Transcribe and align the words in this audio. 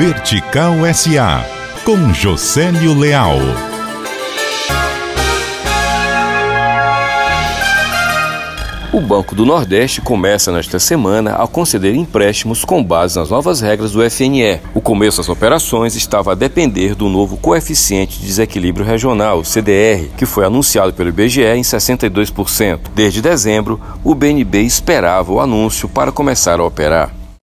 Vertical 0.00 0.76
SA, 0.94 1.44
com 1.84 2.14
Josélio 2.14 2.98
Leal. 2.98 3.36
O 8.94 9.00
Banco 9.02 9.34
do 9.34 9.44
Nordeste 9.44 10.00
começa 10.00 10.50
nesta 10.50 10.78
semana 10.78 11.34
a 11.34 11.46
conceder 11.46 11.94
empréstimos 11.94 12.64
com 12.64 12.82
base 12.82 13.18
nas 13.18 13.28
novas 13.28 13.60
regras 13.60 13.92
do 13.92 14.00
FNE. 14.10 14.58
O 14.72 14.80
começo 14.80 15.18
das 15.18 15.28
operações 15.28 15.94
estava 15.94 16.32
a 16.32 16.34
depender 16.34 16.94
do 16.94 17.10
novo 17.10 17.36
coeficiente 17.36 18.20
de 18.20 18.24
desequilíbrio 18.24 18.86
regional, 18.86 19.44
CDR, 19.44 20.08
que 20.16 20.24
foi 20.24 20.46
anunciado 20.46 20.94
pelo 20.94 21.10
IBGE 21.10 21.42
em 21.42 21.60
62%. 21.60 22.80
Desde 22.94 23.20
dezembro, 23.20 23.78
o 24.02 24.14
BNB 24.14 24.62
esperava 24.62 25.30
o 25.30 25.40
anúncio 25.40 25.90
para 25.90 26.10
começar 26.10 26.58
a 26.58 26.64
operar. 26.64 27.19